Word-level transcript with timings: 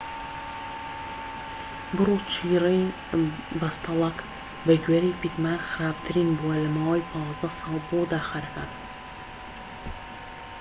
بڕ 1.95 2.07
و 2.13 2.17
چڕی 2.31 2.81
بەستەڵەک 3.59 4.17
بە 4.65 4.73
گوێرەی 4.83 5.17
پیتمان 5.21 5.59
خراپترین 5.69 6.29
بووە 6.39 6.55
لە 6.63 6.69
ماوەی 6.75 7.07
15 7.11 7.57
ساڵدا 7.59 7.81
بۆ 7.89 7.99
داخەرەکان 8.13 8.69